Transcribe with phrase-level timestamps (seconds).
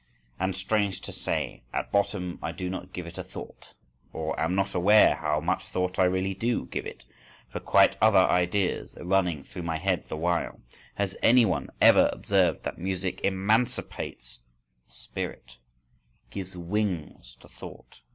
[0.39, 3.75] —And, strange to say, at bottom I do not give it a thought,
[4.11, 7.05] or am not aware how much thought I really do give it.
[7.51, 10.59] For quite other ideas are running through my head the while.…
[10.95, 14.39] Has any one ever observed that music emancipates
[14.87, 15.57] the spirit?
[16.31, 17.99] gives wings to thought?